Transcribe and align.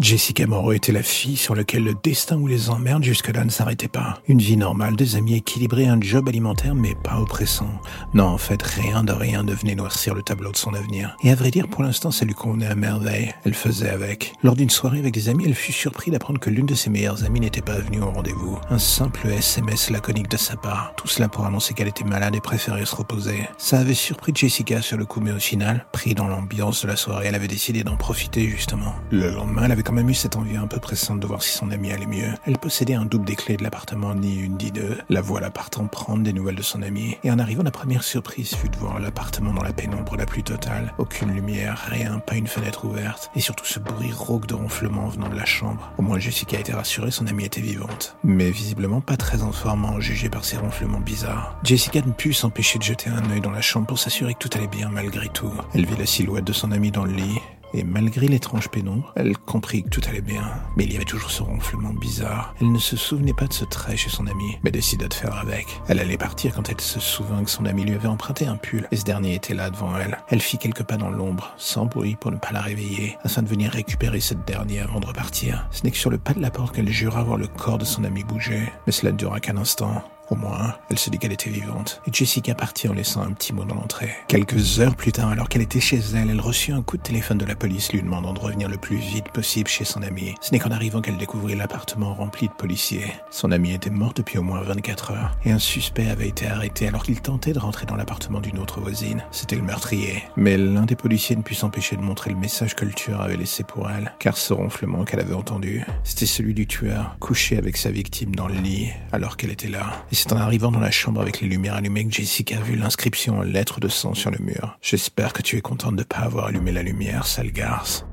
Jessica 0.00 0.44
Moreau 0.48 0.72
était 0.72 0.90
la 0.90 1.04
fille 1.04 1.36
sur 1.36 1.54
laquelle 1.54 1.84
le 1.84 1.94
destin 2.02 2.36
ou 2.36 2.48
les 2.48 2.68
emmerdes 2.68 3.04
jusque-là 3.04 3.44
ne 3.44 3.50
s'arrêtaient 3.50 3.86
pas. 3.86 4.20
Une 4.26 4.40
vie 4.40 4.56
normale, 4.56 4.96
des 4.96 5.14
amis 5.14 5.36
équilibrés, 5.36 5.86
un 5.86 6.00
job 6.00 6.28
alimentaire 6.28 6.74
mais 6.74 6.96
pas 6.96 7.20
oppressant. 7.20 7.70
Non, 8.12 8.24
en 8.24 8.38
fait, 8.38 8.60
rien 8.60 9.04
de 9.04 9.12
rien 9.12 9.44
ne 9.44 9.54
venait 9.54 9.76
noircir 9.76 10.14
le 10.14 10.22
tableau 10.22 10.50
de 10.50 10.56
son 10.56 10.74
avenir. 10.74 11.16
Et 11.22 11.30
à 11.30 11.36
vrai 11.36 11.52
dire, 11.52 11.68
pour 11.68 11.84
l'instant, 11.84 12.10
ça 12.10 12.24
lui 12.24 12.34
convenait 12.34 12.66
à 12.66 12.74
merveille. 12.74 13.32
Elle 13.44 13.54
faisait 13.54 13.88
avec. 13.88 14.32
Lors 14.42 14.56
d'une 14.56 14.68
soirée 14.68 14.98
avec 14.98 15.14
des 15.14 15.28
amis, 15.28 15.44
elle 15.46 15.54
fut 15.54 15.72
surprise 15.72 16.12
d'apprendre 16.12 16.40
que 16.40 16.50
l'une 16.50 16.66
de 16.66 16.74
ses 16.74 16.90
meilleures 16.90 17.24
amies 17.24 17.40
n'était 17.40 17.62
pas 17.62 17.78
venue 17.78 18.02
au 18.02 18.10
rendez-vous. 18.10 18.58
Un 18.70 18.78
simple 18.78 19.28
SMS 19.28 19.90
laconique 19.90 20.28
de 20.28 20.36
sa 20.36 20.56
part. 20.56 20.94
Tout 20.96 21.06
cela 21.06 21.28
pour 21.28 21.46
annoncer 21.46 21.72
qu'elle 21.72 21.88
était 21.88 22.04
malade 22.04 22.34
et 22.34 22.40
préférait 22.40 22.84
se 22.84 22.96
reposer. 22.96 23.48
Ça 23.58 23.78
avait 23.78 23.94
surpris 23.94 24.32
Jessica 24.34 24.82
sur 24.82 24.96
le 24.96 25.04
coup, 25.04 25.20
mais 25.20 25.32
au 25.32 25.38
final, 25.38 25.86
pris 25.92 26.14
dans 26.14 26.26
l'ambiance 26.26 26.82
de 26.82 26.88
la 26.88 26.96
soirée, 26.96 27.26
elle 27.28 27.36
avait 27.36 27.46
décidé 27.46 27.84
d'en 27.84 27.96
profiter 27.96 28.48
justement. 28.48 28.94
Le 29.12 29.30
lendemain, 29.30 29.62
elle 29.66 29.72
avait 29.72 29.84
eu 30.02 30.14
cette 30.14 30.36
envie 30.36 30.56
un 30.56 30.66
peu 30.66 30.80
pressante 30.80 31.20
de 31.20 31.26
voir 31.26 31.42
si 31.42 31.56
son 31.56 31.70
ami 31.70 31.92
allait 31.92 32.06
mieux. 32.06 32.32
Elle 32.46 32.58
possédait 32.58 32.94
un 32.94 33.04
double 33.04 33.24
des 33.24 33.36
clés 33.36 33.56
de 33.56 33.62
l'appartement, 33.62 34.14
ni 34.14 34.40
une 34.40 34.56
ni 34.58 34.70
deux. 34.70 34.98
La 35.08 35.20
voilà 35.20 35.50
partant 35.50 35.86
prendre 35.86 36.22
des 36.22 36.32
nouvelles 36.32 36.56
de 36.56 36.62
son 36.62 36.82
ami. 36.82 37.16
Et 37.22 37.30
en 37.30 37.38
arrivant, 37.38 37.62
la 37.62 37.70
première 37.70 38.02
surprise 38.02 38.54
fut 38.54 38.68
de 38.68 38.76
voir 38.76 38.98
l'appartement 38.98 39.52
dans 39.52 39.62
la 39.62 39.72
pénombre 39.72 40.16
la 40.16 40.26
plus 40.26 40.42
totale. 40.42 40.92
Aucune 40.98 41.32
lumière, 41.32 41.86
rien, 41.88 42.18
pas 42.18 42.34
une 42.34 42.46
fenêtre 42.46 42.84
ouverte. 42.84 43.30
Et 43.36 43.40
surtout 43.40 43.64
ce 43.64 43.78
bruit 43.78 44.12
rauque 44.12 44.46
de 44.46 44.54
ronflement 44.54 45.08
venant 45.08 45.28
de 45.28 45.36
la 45.36 45.44
chambre. 45.44 45.92
Au 45.98 46.02
moins 46.02 46.18
Jessica 46.18 46.58
était 46.58 46.74
rassurée, 46.74 47.10
son 47.10 47.26
amie 47.26 47.44
était 47.44 47.60
vivante. 47.60 48.16
Mais 48.24 48.50
visiblement 48.50 49.00
pas 49.00 49.16
très 49.16 49.42
en 49.42 49.52
forme, 49.52 49.84
en 49.84 50.00
jugé 50.00 50.28
par 50.28 50.44
ces 50.44 50.56
ronflements 50.56 51.00
bizarres. 51.00 51.58
Jessica 51.62 52.00
ne 52.00 52.12
put 52.12 52.32
s'empêcher 52.32 52.78
de 52.78 52.84
jeter 52.84 53.10
un 53.10 53.30
œil 53.30 53.40
dans 53.40 53.50
la 53.50 53.60
chambre 53.60 53.86
pour 53.86 53.98
s'assurer 53.98 54.34
que 54.34 54.48
tout 54.48 54.50
allait 54.56 54.66
bien 54.66 54.88
malgré 54.88 55.28
tout. 55.28 55.52
Elle 55.74 55.86
vit 55.86 55.96
la 55.96 56.06
silhouette 56.06 56.44
de 56.44 56.52
son 56.52 56.72
ami 56.72 56.90
dans 56.90 57.04
le 57.04 57.12
lit 57.12 57.40
et 57.74 57.84
malgré 57.84 58.28
l'étrange 58.28 58.68
pénombre, 58.68 59.12
elle 59.16 59.36
comprit 59.36 59.82
que 59.82 59.88
tout 59.88 60.00
allait 60.08 60.20
bien. 60.20 60.44
Mais 60.76 60.84
il 60.84 60.92
y 60.92 60.96
avait 60.96 61.04
toujours 61.04 61.30
ce 61.30 61.42
ronflement 61.42 61.92
bizarre. 61.92 62.54
Elle 62.60 62.72
ne 62.72 62.78
se 62.78 62.96
souvenait 62.96 63.34
pas 63.34 63.46
de 63.46 63.52
ce 63.52 63.64
trait 63.64 63.96
chez 63.96 64.10
son 64.10 64.26
ami, 64.28 64.58
mais 64.62 64.70
décida 64.70 65.08
de 65.08 65.14
faire 65.14 65.36
avec. 65.36 65.66
Elle 65.88 65.98
allait 65.98 66.16
partir 66.16 66.54
quand 66.54 66.68
elle 66.70 66.80
se 66.80 67.00
souvint 67.00 67.42
que 67.42 67.50
son 67.50 67.66
ami 67.66 67.84
lui 67.84 67.96
avait 67.96 68.08
emprunté 68.08 68.46
un 68.46 68.56
pull, 68.56 68.86
et 68.92 68.96
ce 68.96 69.04
dernier 69.04 69.34
était 69.34 69.54
là 69.54 69.70
devant 69.70 69.98
elle. 69.98 70.18
Elle 70.28 70.40
fit 70.40 70.58
quelques 70.58 70.84
pas 70.84 70.96
dans 70.96 71.10
l'ombre, 71.10 71.52
sans 71.56 71.86
bruit 71.86 72.16
pour 72.16 72.30
ne 72.30 72.36
pas 72.36 72.52
la 72.52 72.60
réveiller, 72.60 73.18
afin 73.24 73.42
de 73.42 73.48
venir 73.48 73.72
récupérer 73.72 74.20
cette 74.20 74.46
dernière 74.46 74.90
avant 74.90 75.00
de 75.00 75.06
repartir. 75.06 75.66
Ce 75.72 75.82
n'est 75.82 75.90
que 75.90 75.96
sur 75.96 76.10
le 76.10 76.18
pas 76.18 76.34
de 76.34 76.40
la 76.40 76.50
porte 76.50 76.74
qu'elle 76.76 76.88
jura 76.88 77.24
voir 77.24 77.38
le 77.38 77.48
corps 77.48 77.78
de 77.78 77.84
son 77.84 78.04
ami 78.04 78.22
bouger, 78.22 78.72
mais 78.86 78.92
cela 78.92 79.10
ne 79.10 79.16
dura 79.16 79.40
qu'un 79.40 79.56
instant. 79.56 80.04
Au 80.30 80.36
moins, 80.36 80.74
elle 80.90 80.98
se 80.98 81.10
dit 81.10 81.18
qu'elle 81.18 81.32
était 81.32 81.50
vivante. 81.50 82.00
Et 82.06 82.12
Jessica 82.12 82.54
partit 82.54 82.88
en 82.88 82.92
laissant 82.92 83.22
un 83.22 83.32
petit 83.32 83.52
mot 83.52 83.64
dans 83.64 83.74
l'entrée. 83.74 84.10
Quelques 84.28 84.80
heures 84.80 84.96
plus 84.96 85.12
tard, 85.12 85.28
alors 85.28 85.48
qu'elle 85.48 85.62
était 85.62 85.80
chez 85.80 86.00
elle, 86.14 86.30
elle 86.30 86.40
reçut 86.40 86.72
un 86.72 86.82
coup 86.82 86.96
de 86.96 87.02
téléphone 87.02 87.38
de 87.38 87.44
la 87.44 87.54
police 87.54 87.92
lui 87.92 88.02
demandant 88.02 88.32
de 88.32 88.40
revenir 88.40 88.68
le 88.68 88.78
plus 88.78 88.96
vite 88.96 89.28
possible 89.28 89.68
chez 89.68 89.84
son 89.84 90.02
ami. 90.02 90.34
Ce 90.40 90.52
n'est 90.52 90.58
qu'en 90.58 90.70
arrivant 90.70 91.00
qu'elle 91.00 91.18
découvrit 91.18 91.56
l'appartement 91.56 92.14
rempli 92.14 92.48
de 92.48 92.52
policiers. 92.52 93.12
Son 93.30 93.52
ami 93.52 93.72
était 93.72 93.90
mort 93.90 94.14
depuis 94.14 94.38
au 94.38 94.42
moins 94.42 94.62
24 94.62 95.10
heures. 95.12 95.36
Et 95.44 95.52
un 95.52 95.58
suspect 95.58 96.08
avait 96.08 96.28
été 96.28 96.46
arrêté 96.46 96.88
alors 96.88 97.02
qu'il 97.02 97.20
tentait 97.20 97.52
de 97.52 97.58
rentrer 97.58 97.86
dans 97.86 97.96
l'appartement 97.96 98.40
d'une 98.40 98.58
autre 98.58 98.80
voisine. 98.80 99.22
C'était 99.30 99.56
le 99.56 99.62
meurtrier. 99.62 100.22
Mais 100.36 100.56
l'un 100.56 100.86
des 100.86 100.96
policiers 100.96 101.36
ne 101.36 101.42
put 101.42 101.54
s'empêcher 101.54 101.96
de 101.96 102.02
montrer 102.02 102.30
le 102.30 102.36
message 102.36 102.74
que 102.74 102.84
le 102.84 102.92
tueur 102.92 103.20
avait 103.20 103.36
laissé 103.36 103.62
pour 103.62 103.90
elle. 103.90 104.12
Car 104.18 104.36
ce 104.36 104.52
ronflement 104.52 105.04
qu'elle 105.04 105.20
avait 105.20 105.34
entendu, 105.34 105.84
c'était 106.02 106.26
celui 106.26 106.54
du 106.54 106.66
tueur, 106.66 107.16
couché 107.20 107.58
avec 107.58 107.76
sa 107.76 107.90
victime 107.90 108.34
dans 108.34 108.48
le 108.48 108.54
lit 108.54 108.88
alors 109.12 109.36
qu'elle 109.36 109.50
était 109.50 109.68
là. 109.68 110.04
Et 110.14 110.16
c'est 110.16 110.32
en 110.32 110.36
arrivant 110.36 110.70
dans 110.70 110.78
la 110.78 110.92
chambre 110.92 111.20
avec 111.20 111.40
les 111.40 111.48
lumières 111.48 111.74
allumées 111.74 112.06
que 112.06 112.14
Jessica 112.14 112.58
a 112.58 112.60
vu 112.60 112.76
l'inscription 112.76 113.38
en 113.38 113.42
lettres 113.42 113.80
de 113.80 113.88
sang 113.88 114.14
sur 114.14 114.30
le 114.30 114.38
mur. 114.38 114.78
J'espère 114.80 115.32
que 115.32 115.42
tu 115.42 115.56
es 115.56 115.60
contente 115.60 115.96
de 115.96 116.02
ne 116.02 116.04
pas 116.04 116.18
avoir 116.18 116.46
allumé 116.46 116.70
la 116.70 116.84
lumière, 116.84 117.26
sale 117.26 117.50
garce. 117.50 118.06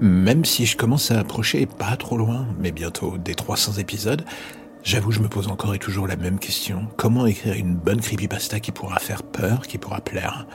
Même 0.00 0.44
si 0.44 0.64
je 0.64 0.76
commence 0.76 1.10
à 1.10 1.18
approcher 1.18 1.66
pas 1.66 1.96
trop 1.96 2.16
loin, 2.16 2.46
mais 2.60 2.70
bientôt 2.70 3.18
des 3.18 3.34
300 3.34 3.78
épisodes, 3.78 4.24
j'avoue 4.84 5.10
je 5.10 5.18
me 5.18 5.28
pose 5.28 5.48
encore 5.48 5.74
et 5.74 5.80
toujours 5.80 6.06
la 6.06 6.14
même 6.14 6.38
question. 6.38 6.86
Comment 6.96 7.26
écrire 7.26 7.54
une 7.54 7.74
bonne 7.74 8.00
creepypasta 8.00 8.60
qui 8.60 8.70
pourra 8.70 9.00
faire 9.00 9.24
peur, 9.24 9.66
qui 9.66 9.76
pourra 9.76 10.00
plaire? 10.00 10.46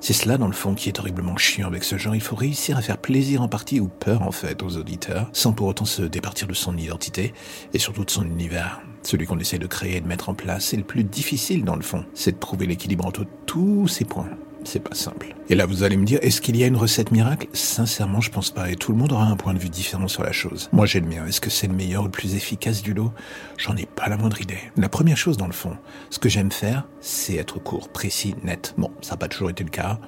C'est 0.00 0.14
cela, 0.14 0.38
dans 0.38 0.46
le 0.46 0.54
fond, 0.54 0.74
qui 0.74 0.88
est 0.88 0.98
horriblement 1.00 1.36
chiant 1.36 1.66
avec 1.66 1.84
ce 1.84 1.98
genre. 1.98 2.14
Il 2.14 2.22
faut 2.22 2.36
réussir 2.36 2.78
à 2.78 2.82
faire 2.82 2.96
plaisir 2.96 3.42
en 3.42 3.48
partie 3.48 3.78
ou 3.78 3.88
peur, 3.88 4.22
en 4.22 4.32
fait, 4.32 4.62
aux 4.62 4.78
auditeurs, 4.78 5.28
sans 5.34 5.52
pour 5.52 5.66
autant 5.66 5.84
se 5.84 6.02
départir 6.02 6.46
de 6.46 6.54
son 6.54 6.74
identité 6.78 7.34
et 7.74 7.78
surtout 7.78 8.04
de 8.04 8.10
son 8.10 8.24
univers. 8.24 8.80
Celui 9.02 9.26
qu'on 9.26 9.38
essaie 9.38 9.58
de 9.58 9.66
créer 9.66 9.96
et 9.96 10.00
de 10.00 10.06
mettre 10.06 10.30
en 10.30 10.34
place, 10.34 10.66
c'est 10.66 10.76
le 10.76 10.84
plus 10.84 11.04
difficile, 11.04 11.64
dans 11.64 11.76
le 11.76 11.82
fond. 11.82 12.06
C'est 12.14 12.32
de 12.32 12.38
trouver 12.38 12.66
l'équilibre 12.66 13.04
entre 13.04 13.26
tous 13.44 13.86
ces 13.86 14.04
points 14.06 14.30
c'est 14.64 14.82
pas 14.82 14.94
simple. 14.94 15.34
Et 15.48 15.54
là, 15.54 15.66
vous 15.66 15.82
allez 15.82 15.96
me 15.96 16.04
dire, 16.04 16.18
est-ce 16.22 16.40
qu'il 16.40 16.56
y 16.56 16.64
a 16.64 16.66
une 16.66 16.76
recette 16.76 17.10
miracle? 17.10 17.48
Sincèrement, 17.52 18.20
je 18.20 18.30
pense 18.30 18.50
pas. 18.50 18.70
Et 18.70 18.76
tout 18.76 18.92
le 18.92 18.98
monde 18.98 19.12
aura 19.12 19.26
un 19.26 19.36
point 19.36 19.54
de 19.54 19.58
vue 19.58 19.70
différent 19.70 20.08
sur 20.08 20.22
la 20.22 20.32
chose. 20.32 20.68
Moi, 20.72 20.86
j'ai 20.86 21.00
le 21.00 21.06
mien. 21.06 21.26
Est-ce 21.26 21.40
que 21.40 21.50
c'est 21.50 21.66
le 21.66 21.74
meilleur 21.74 22.02
ou 22.02 22.06
le 22.06 22.10
plus 22.10 22.34
efficace 22.34 22.82
du 22.82 22.92
lot? 22.94 23.12
J'en 23.56 23.76
ai 23.76 23.86
pas 23.86 24.08
la 24.08 24.16
moindre 24.16 24.40
idée. 24.40 24.58
La 24.76 24.88
première 24.88 25.16
chose, 25.16 25.36
dans 25.36 25.46
le 25.46 25.52
fond, 25.52 25.76
ce 26.10 26.18
que 26.18 26.28
j'aime 26.28 26.52
faire, 26.52 26.86
c'est 27.00 27.36
être 27.36 27.58
court, 27.58 27.88
précis, 27.88 28.34
net. 28.42 28.74
Bon, 28.76 28.90
ça 29.00 29.12
n'a 29.12 29.16
pas 29.18 29.28
toujours 29.28 29.50
été 29.50 29.64
le 29.64 29.70
cas 29.70 29.98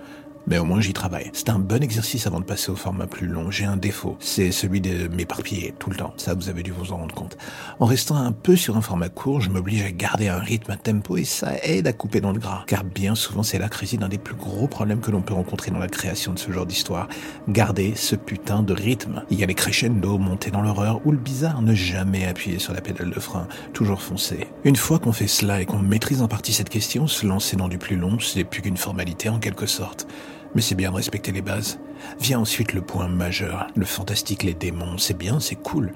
mais 0.46 0.58
au 0.58 0.64
moins 0.64 0.80
j'y 0.80 0.92
travaille. 0.92 1.30
C'est 1.32 1.50
un 1.50 1.58
bon 1.58 1.82
exercice 1.82 2.26
avant 2.26 2.40
de 2.40 2.44
passer 2.44 2.70
au 2.70 2.76
format 2.76 3.06
plus 3.06 3.26
long. 3.26 3.50
J'ai 3.50 3.64
un 3.64 3.76
défaut, 3.76 4.16
c'est 4.20 4.52
celui 4.52 4.80
de 4.80 5.08
m'éparpiller 5.08 5.74
tout 5.78 5.90
le 5.90 5.96
temps. 5.96 6.14
Ça, 6.16 6.34
vous 6.34 6.48
avez 6.48 6.62
dû 6.62 6.70
vous 6.70 6.92
en 6.92 6.96
rendre 6.98 7.14
compte. 7.14 7.36
En 7.78 7.86
restant 7.86 8.16
un 8.16 8.32
peu 8.32 8.56
sur 8.56 8.76
un 8.76 8.80
format 8.80 9.08
court, 9.08 9.40
je 9.40 9.50
m'oblige 9.50 9.84
à 9.84 9.90
garder 9.90 10.28
un 10.28 10.38
rythme, 10.38 10.70
à 10.70 10.76
tempo, 10.76 11.16
et 11.16 11.24
ça 11.24 11.52
aide 11.62 11.86
à 11.86 11.92
couper 11.92 12.20
dans 12.20 12.32
le 12.32 12.38
gras. 12.38 12.64
Car 12.66 12.84
bien 12.84 13.14
souvent, 13.14 13.42
c'est 13.42 13.58
là 13.58 13.68
que 13.68 13.78
réside 13.78 14.02
un 14.02 14.08
des 14.08 14.18
plus 14.18 14.34
gros 14.34 14.66
problèmes 14.66 15.00
que 15.00 15.10
l'on 15.10 15.22
peut 15.22 15.34
rencontrer 15.34 15.70
dans 15.70 15.78
la 15.78 15.88
création 15.88 16.32
de 16.32 16.38
ce 16.38 16.50
genre 16.52 16.66
d'histoire. 16.66 17.08
Garder 17.48 17.94
ce 17.94 18.16
putain 18.16 18.62
de 18.62 18.72
rythme. 18.72 19.24
Il 19.30 19.38
y 19.38 19.42
a 19.42 19.46
les 19.46 19.54
crescendo, 19.54 20.18
monter 20.18 20.50
dans 20.50 20.62
l'horreur, 20.62 21.00
ou 21.04 21.12
le 21.12 21.18
bizarre, 21.18 21.62
ne 21.62 21.74
jamais 21.74 22.26
appuyer 22.26 22.58
sur 22.58 22.72
la 22.72 22.80
pédale 22.80 23.10
de 23.10 23.20
frein, 23.20 23.46
toujours 23.72 24.02
foncer. 24.02 24.46
Une 24.64 24.76
fois 24.76 24.98
qu'on 24.98 25.12
fait 25.12 25.26
cela 25.26 25.60
et 25.60 25.66
qu'on 25.66 25.78
maîtrise 25.78 26.22
en 26.22 26.28
partie 26.28 26.52
cette 26.52 26.68
question, 26.68 27.06
se 27.06 27.26
lancer 27.26 27.56
dans 27.56 27.68
du 27.68 27.78
plus 27.78 27.96
long, 27.96 28.18
c'est 28.18 28.44
plus 28.44 28.62
qu'une 28.62 28.76
formalité 28.76 29.28
en 29.28 29.38
quelque 29.38 29.66
sorte. 29.66 30.06
Mais 30.54 30.62
c'est 30.62 30.74
bien 30.74 30.90
de 30.90 30.96
respecter 30.96 31.32
les 31.32 31.42
bases. 31.42 31.78
Vient 32.20 32.40
ensuite 32.40 32.72
le 32.72 32.80
point 32.80 33.08
majeur, 33.08 33.68
le 33.76 33.84
fantastique, 33.84 34.42
les 34.42 34.54
démons. 34.54 34.98
C'est 34.98 35.16
bien, 35.16 35.40
c'est 35.40 35.56
cool. 35.56 35.92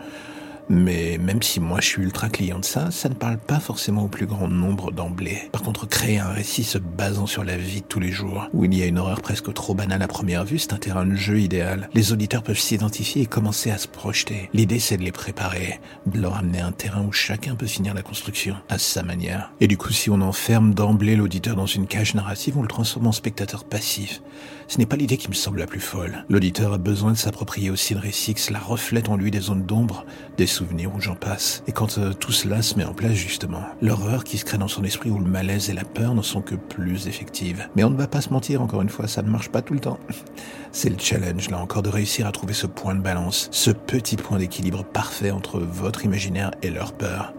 Mais 0.68 1.18
même 1.18 1.42
si 1.42 1.60
moi 1.60 1.80
je 1.80 1.88
suis 1.88 2.02
ultra 2.02 2.28
client 2.28 2.58
de 2.58 2.64
ça, 2.64 2.90
ça 2.90 3.08
ne 3.08 3.14
parle 3.14 3.38
pas 3.38 3.60
forcément 3.60 4.04
au 4.04 4.08
plus 4.08 4.26
grand 4.26 4.48
nombre 4.48 4.92
d'emblée. 4.92 5.48
Par 5.52 5.62
contre, 5.62 5.86
créer 5.86 6.18
un 6.18 6.30
récit 6.30 6.64
se 6.64 6.78
basant 6.78 7.26
sur 7.26 7.44
la 7.44 7.56
vie 7.56 7.82
de 7.82 7.86
tous 7.86 8.00
les 8.00 8.12
jours, 8.12 8.48
où 8.52 8.64
il 8.64 8.74
y 8.74 8.82
a 8.82 8.86
une 8.86 8.98
horreur 8.98 9.20
presque 9.20 9.52
trop 9.52 9.74
banale 9.74 10.02
à 10.02 10.08
première 10.08 10.44
vue, 10.44 10.58
c'est 10.58 10.72
un 10.72 10.78
terrain 10.78 11.06
de 11.06 11.14
jeu 11.14 11.40
idéal. 11.40 11.88
Les 11.94 12.12
auditeurs 12.12 12.42
peuvent 12.42 12.58
s'identifier 12.58 13.22
et 13.22 13.26
commencer 13.26 13.70
à 13.70 13.78
se 13.78 13.88
projeter. 13.88 14.48
L'idée 14.52 14.78
c'est 14.78 14.96
de 14.96 15.02
les 15.02 15.12
préparer, 15.12 15.80
de 16.06 16.20
leur 16.20 16.36
amener 16.36 16.60
un 16.60 16.72
terrain 16.72 17.02
où 17.02 17.12
chacun 17.12 17.54
peut 17.56 17.66
finir 17.66 17.94
la 17.94 18.02
construction 18.02 18.56
à 18.68 18.78
sa 18.78 19.02
manière. 19.02 19.52
Et 19.60 19.68
du 19.68 19.76
coup, 19.76 19.92
si 19.92 20.10
on 20.10 20.20
enferme 20.20 20.74
d'emblée 20.74 21.16
l'auditeur 21.16 21.56
dans 21.56 21.66
une 21.66 21.86
cage 21.86 22.14
narrative, 22.14 22.56
on 22.58 22.62
le 22.62 22.68
transforme 22.68 23.06
en 23.06 23.12
spectateur 23.12 23.64
passif. 23.64 24.22
Ce 24.66 24.78
n'est 24.78 24.86
pas 24.86 24.96
l'idée 24.96 25.18
qui 25.18 25.28
me 25.28 25.34
semble 25.34 25.58
la 25.58 25.66
plus 25.66 25.80
folle. 25.80 26.24
L'auditeur 26.28 26.72
a 26.72 26.78
besoin 26.78 27.12
de 27.12 27.16
s'approprier 27.16 27.70
aussi 27.70 27.94
le 27.94 28.00
récit, 28.00 28.34
que 28.34 28.40
cela 28.40 28.58
reflète 28.58 29.08
en 29.08 29.16
lui 29.16 29.30
des 29.30 29.40
zones 29.40 29.66
d'ombre, 29.66 30.06
des 30.38 30.46
souvenirs 30.54 30.94
où 30.94 31.00
j'en 31.00 31.14
passe. 31.16 31.62
Et 31.66 31.72
quand 31.72 31.98
euh, 31.98 32.12
tout 32.12 32.32
cela 32.32 32.62
se 32.62 32.76
met 32.76 32.84
en 32.84 32.94
place 32.94 33.14
justement, 33.14 33.62
l'horreur 33.82 34.24
qui 34.24 34.38
se 34.38 34.44
crée 34.44 34.58
dans 34.58 34.68
son 34.68 34.84
esprit 34.84 35.10
où 35.10 35.18
le 35.18 35.26
malaise 35.26 35.68
et 35.68 35.72
la 35.72 35.84
peur 35.84 36.14
ne 36.14 36.22
sont 36.22 36.40
que 36.40 36.54
plus 36.54 37.08
effectives. 37.08 37.68
Mais 37.76 37.84
on 37.84 37.90
ne 37.90 37.96
va 37.96 38.06
pas 38.06 38.20
se 38.20 38.30
mentir, 38.30 38.62
encore 38.62 38.82
une 38.82 38.88
fois, 38.88 39.08
ça 39.08 39.22
ne 39.22 39.28
marche 39.28 39.50
pas 39.50 39.62
tout 39.62 39.74
le 39.74 39.80
temps. 39.80 39.98
C'est 40.72 40.90
le 40.90 40.98
challenge, 40.98 41.50
là 41.50 41.58
encore, 41.58 41.82
de 41.82 41.88
réussir 41.88 42.26
à 42.26 42.32
trouver 42.32 42.54
ce 42.54 42.66
point 42.66 42.94
de 42.94 43.00
balance, 43.00 43.48
ce 43.52 43.70
petit 43.70 44.16
point 44.16 44.38
d'équilibre 44.38 44.84
parfait 44.84 45.30
entre 45.30 45.60
votre 45.60 46.04
imaginaire 46.04 46.50
et 46.62 46.70
leur 46.70 46.92
peur. 46.92 47.32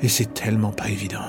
Et 0.00 0.08
c'est 0.08 0.34
tellement 0.34 0.70
pas 0.70 0.88
évident. 0.90 1.24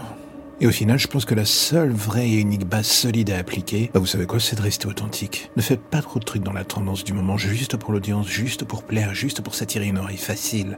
Et 0.61 0.67
au 0.67 0.71
final, 0.71 0.99
je 0.99 1.07
pense 1.07 1.23
que 1.23 1.35
la 1.35 1.45
seule 1.45 1.91
vraie 1.91 2.27
et 2.27 2.35
unique 2.35 2.65
base 2.65 2.85
solide 2.85 3.29
à 3.31 3.37
appliquer, 3.37 3.89
bah 3.93 4.01
vous 4.01 4.05
savez 4.05 4.25
quoi, 4.25 4.41
c'est 4.41 4.57
de 4.57 4.61
rester 4.61 4.87
authentique. 4.87 5.49
Ne 5.55 5.61
faites 5.61 5.79
pas 5.79 6.01
trop 6.01 6.19
de 6.19 6.25
trucs 6.25 6.43
dans 6.43 6.51
la 6.51 6.65
tendance 6.65 7.05
du 7.05 7.13
moment, 7.13 7.37
juste 7.37 7.77
pour 7.77 7.93
l'audience, 7.93 8.27
juste 8.27 8.65
pour 8.65 8.83
plaire, 8.83 9.13
juste 9.13 9.39
pour 9.39 9.55
s'attirer 9.55 9.87
une 9.87 9.97
oreille 9.97 10.17
facile. 10.17 10.77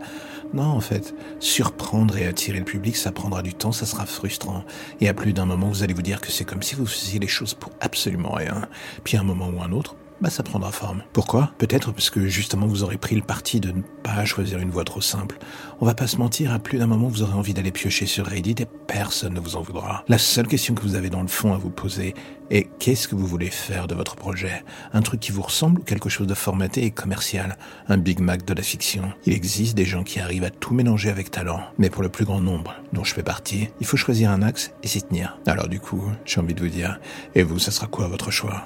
Non, 0.54 0.66
en 0.66 0.82
fait, 0.82 1.16
surprendre 1.40 2.16
et 2.16 2.28
attirer 2.28 2.60
le 2.60 2.66
public, 2.66 2.96
ça 2.96 3.12
prendra 3.12 3.42
du 3.42 3.56
temps, 3.56 3.72
ça 3.72 3.88
sera 3.88 4.06
frustrant. 4.06 4.66
Et 5.00 5.10
à 5.10 5.16
plus 5.16 5.34
d'un 5.34 5.46
moment, 5.46 5.70
vous 5.70 5.82
allez 5.82 5.96
vous 5.96 6.04
dire 6.04 6.22
que 6.22 6.32
c'est 6.32 6.46
comme 6.46 6.62
si 6.62 6.76
vous 6.76 6.86
faisiez 6.86 7.20
les 7.20 7.28
choses 7.28 7.56
pour 7.56 7.72
absolument 7.80 8.34
rien. 8.34 8.68
Puis 9.04 9.18
à 9.18 9.22
un 9.22 9.24
moment 9.24 9.50
ou 9.50 9.64
un 9.64 9.72
autre, 9.72 9.96
bah 10.22 10.30
ça 10.30 10.44
prendra 10.44 10.72
forme. 10.72 11.04
Pourquoi? 11.14 11.52
Peut-être 11.58 11.92
parce 11.92 12.10
que 12.10 12.28
justement 12.28 12.68
vous 12.68 12.84
aurez 12.84 12.98
pris 12.98 13.16
le 13.16 13.22
parti 13.22 13.60
de 13.60 13.72
ne 13.72 13.82
pas 14.04 14.24
choisir 14.26 14.60
une 14.60 14.70
voie 14.70 14.84
trop 14.84 15.02
simple. 15.02 15.38
On 15.80 15.86
va 15.86 15.96
pas 15.96 16.08
se 16.08 16.18
mentir, 16.18 16.54
à 16.54 16.60
plus 16.60 16.78
d'un 16.78 16.88
moment 16.88 17.08
vous 17.08 17.24
aurez 17.24 17.34
envie 17.34 17.54
d'aller 17.54 17.72
piocher 17.72 18.06
sur 18.06 18.26
Reddit 18.26 18.56
et 18.60 18.68
personne 18.88 19.34
ne 19.34 19.40
vous 19.40 19.56
en 19.56 19.62
voudra. 19.62 20.04
La 20.08 20.18
seule 20.18 20.48
question 20.48 20.76
que 20.76 20.82
vous 20.82 20.96
avez 20.96 21.10
dans 21.10 21.22
le 21.22 21.28
fond 21.28 21.54
à 21.54 21.58
vous 21.58 21.70
poser 21.70 22.14
est 22.50 22.68
qu'est-ce 22.80 23.08
que 23.08 23.16
vous 23.16 23.26
voulez 23.26 23.50
faire 23.50 23.88
de 23.88 23.96
votre 23.96 24.16
projet? 24.16 24.64
Un 24.94 25.02
truc 25.02 25.22
qui 25.22 25.32
vous 25.32 25.42
ressemble 25.42 25.80
ou 25.80 25.84
quelque 25.84 26.10
chose 26.10 26.28
de 26.28 26.34
formaté 26.34 26.84
et 26.84 26.92
commercial? 26.92 27.58
Un 27.88 27.98
Big 27.98 28.20
Mac 28.20 28.46
de 28.46 28.54
la 28.54 28.62
fiction? 28.62 29.14
Il 29.26 29.34
existe 29.34 29.76
des 29.76 29.86
gens 29.86 30.04
qui 30.04 30.20
arrivent 30.20 30.44
à 30.44 30.50
tout 30.50 30.74
mélanger 30.74 31.10
avec 31.10 31.32
talent, 31.32 31.62
mais 31.78 31.90
pour 31.90 32.04
le 32.04 32.10
plus 32.10 32.26
grand 32.26 32.42
nombre, 32.42 32.76
dont 32.94 33.04
je 33.04 33.14
fais 33.14 33.24
partie, 33.24 33.70
il 33.80 33.86
faut 33.86 33.98
choisir 33.98 34.32
un 34.32 34.42
axe 34.42 34.72
et 34.84 34.88
s'y 34.88 35.02
tenir. 35.02 35.40
Alors 35.48 35.70
du 35.70 35.80
coup, 35.80 36.04
j'ai 36.26 36.42
envie 36.42 36.54
de 36.54 36.62
vous 36.62 36.70
dire, 36.70 37.00
et 37.36 37.44
vous, 37.44 37.58
ça 37.58 37.72
sera 37.72 37.88
quoi 37.88 38.08
votre 38.08 38.32
choix? 38.32 38.66